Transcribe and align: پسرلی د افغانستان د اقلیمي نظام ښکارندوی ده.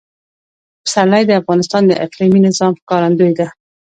پسرلی 0.83 1.23
د 1.27 1.31
افغانستان 1.41 1.81
د 1.87 1.91
اقلیمي 2.05 2.39
نظام 2.47 2.71
ښکارندوی 2.81 3.31
ده. 3.39 3.47